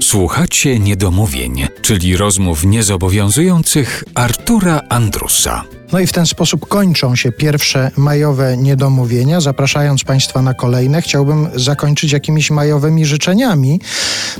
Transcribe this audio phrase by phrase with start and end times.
[0.00, 5.77] Słuchacie niedomówień, czyli rozmów niezobowiązujących Artura Andrusa.
[5.92, 9.40] No i w ten sposób kończą się pierwsze majowe niedomówienia.
[9.40, 13.80] Zapraszając Państwa na kolejne, chciałbym zakończyć jakimiś majowymi życzeniami.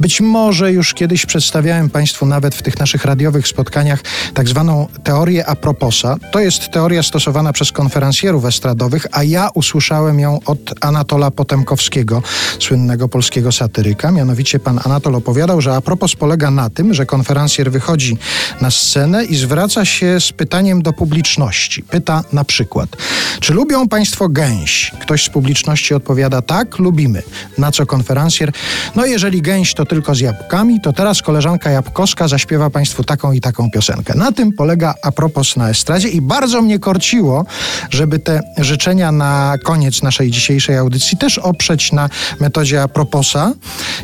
[0.00, 4.02] Być może już kiedyś przedstawiałem Państwu nawet w tych naszych radiowych spotkaniach
[4.34, 6.16] tak zwaną teorię aproposa.
[6.32, 12.22] To jest teoria stosowana przez konferencjerów estradowych, a ja usłyszałem ją od Anatola Potemkowskiego,
[12.58, 14.10] słynnego polskiego satyryka.
[14.10, 18.18] Mianowicie pan Anatol opowiadał, że apropos polega na tym, że konferencjer wychodzi
[18.60, 21.82] na scenę i zwraca się z pytaniem do publiczności publiczności.
[21.82, 22.96] Pyta na przykład,
[23.40, 24.92] czy lubią Państwo gęś?
[25.00, 27.22] Ktoś z publiczności odpowiada tak, lubimy.
[27.58, 28.52] Na co konferencjer?
[28.96, 33.40] No jeżeli gęś to tylko z jabłkami, to teraz koleżanka Jabłkowska zaśpiewa Państwu taką i
[33.40, 34.14] taką piosenkę.
[34.14, 37.44] Na tym polega apropos na estradzie i bardzo mnie korciło,
[37.90, 42.08] żeby te życzenia na koniec naszej dzisiejszej audycji też oprzeć na
[42.40, 43.52] metodzie aproposa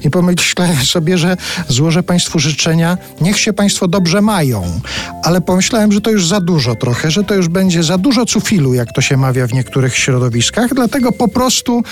[0.05, 1.37] i pomyślałem sobie, że
[1.69, 4.81] złożę Państwu życzenia, niech się Państwo dobrze mają,
[5.25, 8.75] ale pomyślałem, że to już za dużo trochę, że to już będzie za dużo cufilu,
[8.75, 11.83] jak to się mawia w niektórych środowiskach, dlatego po prostu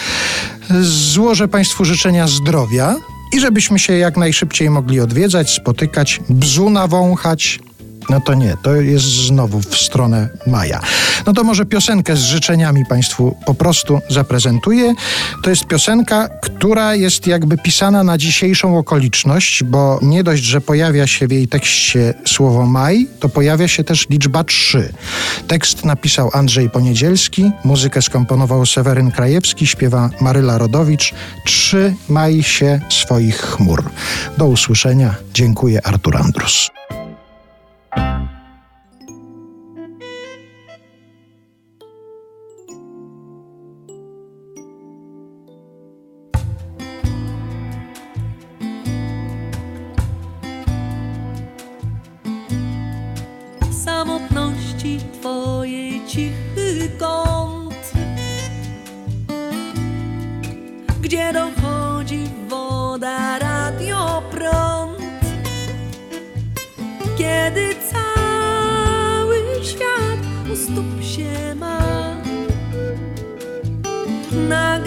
[0.81, 2.97] złożę Państwu życzenia zdrowia
[3.33, 7.61] i żebyśmy się jak najszybciej mogli odwiedzać, spotykać, bzu nawąchać,
[8.11, 10.81] no to nie, to jest znowu w stronę Maja.
[11.27, 14.95] No to może piosenkę z życzeniami Państwu po prostu zaprezentuję.
[15.43, 21.07] To jest piosenka, która jest jakby pisana na dzisiejszą okoliczność, bo nie dość, że pojawia
[21.07, 24.93] się w jej tekście słowo maj, to pojawia się też liczba 3.
[25.49, 31.15] Tekst napisał Andrzej Poniedzielski, muzykę skomponował Seweryn Krajewski, śpiewa Maryla Rodowicz.
[31.45, 33.85] Trzymaj się swoich chmur.
[34.39, 35.15] Do usłyszenia.
[35.35, 36.71] Dziękuję, Artur Andrus.
[53.97, 57.93] Samotności Twojej cichy kąt,
[61.01, 64.99] gdzie dochodzi woda, radio, prąd,
[67.19, 70.21] kiedy cały świat
[70.53, 71.81] u stóp się ma.
[74.49, 74.79] Na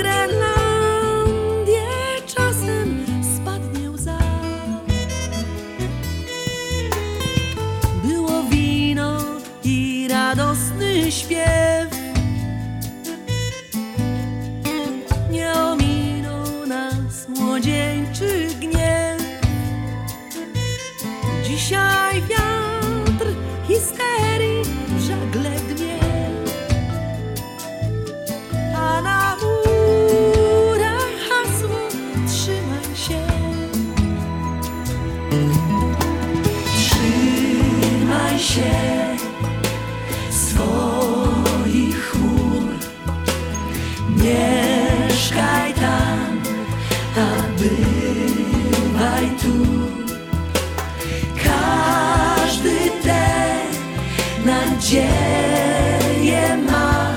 [11.11, 11.89] śpiew.
[15.31, 19.21] Nie ominął nas młodzieńczy gniew.
[21.43, 23.25] Dzisiaj wiatr
[23.67, 25.99] histerii w żagle dnie.
[28.75, 31.79] A na murach hasło
[32.27, 33.27] trzymaj się.
[36.77, 38.88] Trzymaj się
[47.69, 49.55] bywaj tu.
[51.43, 53.25] Każdy tę
[54.45, 54.97] nadzieję
[56.71, 57.13] ma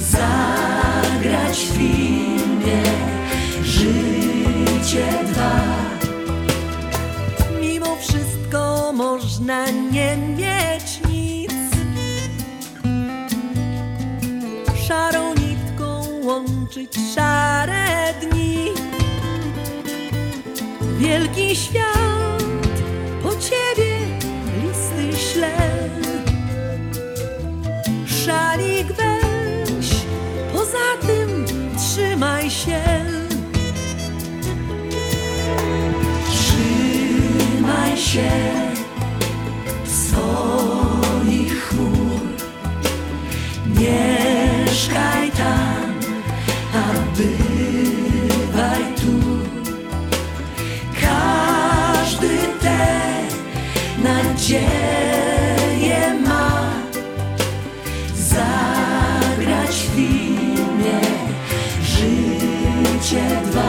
[0.00, 2.82] zagrać w filmie
[3.62, 5.60] życie dwa.
[7.60, 11.52] Mimo wszystko można nie mieć nic.
[14.86, 15.38] Szarą
[16.28, 18.57] łączyć szare dni.
[20.98, 22.42] Wielki świat
[23.22, 23.98] po ciebie
[24.62, 25.56] listy śle.
[28.06, 29.90] Szalik weź,
[30.52, 31.44] poza tym
[31.76, 32.80] trzymaj się.
[36.30, 38.30] Trzymaj się
[39.84, 42.20] swoich chmur.
[43.66, 45.57] Mieszkaj tam,
[54.48, 56.72] nadzieję ma
[58.14, 61.00] zagrać w filmie
[61.82, 63.67] Życie dwa.